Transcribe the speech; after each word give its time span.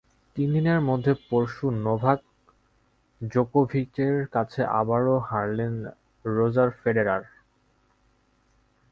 তিন 0.35 0.47
দিনের 0.55 0.79
মধ্যে 0.81 1.13
পরশু 1.29 1.65
নোভাক 1.83 2.19
জোকোভিচের 3.21 4.15
কাছে 4.27 4.61
আবারও 4.79 5.15
হারলেন 5.29 5.73
রজার 6.25 6.69
ফেদেরার। 6.79 7.23